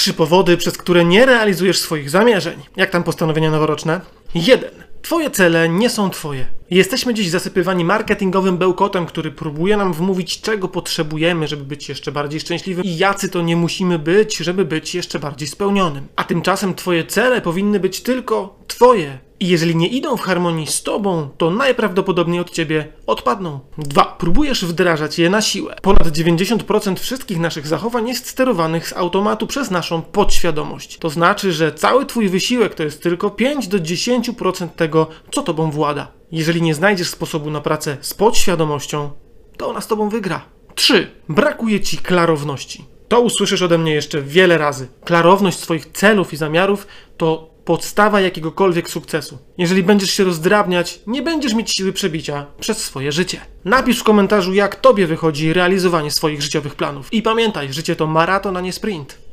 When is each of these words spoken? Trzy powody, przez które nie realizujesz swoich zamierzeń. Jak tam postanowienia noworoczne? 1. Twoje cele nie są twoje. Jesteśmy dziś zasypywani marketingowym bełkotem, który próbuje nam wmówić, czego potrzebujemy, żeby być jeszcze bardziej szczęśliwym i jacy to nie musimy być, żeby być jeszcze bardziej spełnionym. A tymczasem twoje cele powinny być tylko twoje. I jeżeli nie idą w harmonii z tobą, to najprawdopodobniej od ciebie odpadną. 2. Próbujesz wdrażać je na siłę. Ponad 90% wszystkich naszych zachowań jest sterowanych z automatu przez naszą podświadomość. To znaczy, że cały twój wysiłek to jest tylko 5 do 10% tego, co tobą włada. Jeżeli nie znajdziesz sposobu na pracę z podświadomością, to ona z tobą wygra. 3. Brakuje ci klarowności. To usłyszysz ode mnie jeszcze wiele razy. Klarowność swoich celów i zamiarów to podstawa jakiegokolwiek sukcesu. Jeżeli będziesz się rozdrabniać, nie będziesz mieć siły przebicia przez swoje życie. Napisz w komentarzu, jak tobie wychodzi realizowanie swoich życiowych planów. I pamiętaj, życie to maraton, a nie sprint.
Trzy 0.00 0.14
powody, 0.14 0.56
przez 0.56 0.76
które 0.76 1.04
nie 1.04 1.26
realizujesz 1.26 1.78
swoich 1.78 2.10
zamierzeń. 2.10 2.60
Jak 2.76 2.90
tam 2.90 3.02
postanowienia 3.02 3.50
noworoczne? 3.50 4.00
1. 4.34 4.70
Twoje 5.02 5.30
cele 5.30 5.68
nie 5.68 5.90
są 5.90 6.10
twoje. 6.10 6.46
Jesteśmy 6.70 7.14
dziś 7.14 7.30
zasypywani 7.30 7.84
marketingowym 7.84 8.58
bełkotem, 8.58 9.06
który 9.06 9.30
próbuje 9.30 9.76
nam 9.76 9.92
wmówić, 9.92 10.40
czego 10.40 10.68
potrzebujemy, 10.68 11.48
żeby 11.48 11.64
być 11.64 11.88
jeszcze 11.88 12.12
bardziej 12.12 12.40
szczęśliwym 12.40 12.84
i 12.84 12.96
jacy 12.96 13.28
to 13.28 13.42
nie 13.42 13.56
musimy 13.56 13.98
być, 13.98 14.36
żeby 14.36 14.64
być 14.64 14.94
jeszcze 14.94 15.18
bardziej 15.18 15.48
spełnionym. 15.48 16.06
A 16.16 16.24
tymczasem 16.24 16.74
twoje 16.74 17.04
cele 17.04 17.40
powinny 17.40 17.80
być 17.80 18.00
tylko 18.00 18.58
twoje. 18.66 19.18
I 19.40 19.48
jeżeli 19.48 19.76
nie 19.76 19.88
idą 19.88 20.16
w 20.16 20.20
harmonii 20.20 20.66
z 20.66 20.82
tobą, 20.82 21.28
to 21.38 21.50
najprawdopodobniej 21.50 22.40
od 22.40 22.50
ciebie 22.50 22.92
odpadną. 23.06 23.60
2. 23.78 24.04
Próbujesz 24.04 24.64
wdrażać 24.64 25.18
je 25.18 25.30
na 25.30 25.42
siłę. 25.42 25.76
Ponad 25.82 26.08
90% 26.08 26.98
wszystkich 26.98 27.38
naszych 27.38 27.66
zachowań 27.66 28.08
jest 28.08 28.26
sterowanych 28.26 28.88
z 28.88 28.92
automatu 28.92 29.46
przez 29.46 29.70
naszą 29.70 30.02
podświadomość. 30.02 30.98
To 30.98 31.10
znaczy, 31.10 31.52
że 31.52 31.72
cały 31.72 32.06
twój 32.06 32.28
wysiłek 32.28 32.74
to 32.74 32.82
jest 32.82 33.02
tylko 33.02 33.30
5 33.30 33.68
do 33.68 33.78
10% 33.78 34.68
tego, 34.68 35.06
co 35.30 35.42
tobą 35.42 35.70
włada. 35.70 36.08
Jeżeli 36.32 36.62
nie 36.62 36.74
znajdziesz 36.74 37.08
sposobu 37.08 37.50
na 37.50 37.60
pracę 37.60 37.96
z 38.00 38.14
podświadomością, 38.14 39.10
to 39.56 39.68
ona 39.68 39.80
z 39.80 39.86
tobą 39.86 40.08
wygra. 40.08 40.44
3. 40.74 41.10
Brakuje 41.28 41.80
ci 41.80 41.98
klarowności. 41.98 42.84
To 43.08 43.20
usłyszysz 43.20 43.62
ode 43.62 43.78
mnie 43.78 43.92
jeszcze 43.94 44.22
wiele 44.22 44.58
razy. 44.58 44.88
Klarowność 45.04 45.58
swoich 45.58 45.86
celów 45.86 46.32
i 46.32 46.36
zamiarów 46.36 46.86
to 47.16 47.49
podstawa 47.64 48.20
jakiegokolwiek 48.20 48.90
sukcesu. 48.90 49.38
Jeżeli 49.58 49.82
będziesz 49.82 50.10
się 50.10 50.24
rozdrabniać, 50.24 51.00
nie 51.06 51.22
będziesz 51.22 51.54
mieć 51.54 51.70
siły 51.70 51.92
przebicia 51.92 52.46
przez 52.60 52.78
swoje 52.78 53.12
życie. 53.12 53.40
Napisz 53.64 54.00
w 54.00 54.04
komentarzu, 54.04 54.54
jak 54.54 54.76
tobie 54.76 55.06
wychodzi 55.06 55.52
realizowanie 55.52 56.10
swoich 56.10 56.42
życiowych 56.42 56.74
planów. 56.74 57.12
I 57.12 57.22
pamiętaj, 57.22 57.72
życie 57.72 57.96
to 57.96 58.06
maraton, 58.06 58.56
a 58.56 58.60
nie 58.60 58.72
sprint. 58.72 59.18